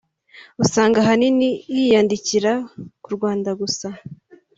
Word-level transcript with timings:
usanga 0.63 0.97
ahanini 1.03 1.49
yiyandikira 1.75 2.51
ku 3.03 3.09
Rwanda 3.15 3.49
gusa 3.61 3.87